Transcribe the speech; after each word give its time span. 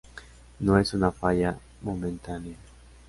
No 0.59 0.79
es 0.79 0.95
una 0.95 1.11
falla 1.11 1.59
momentánea. 1.83 2.55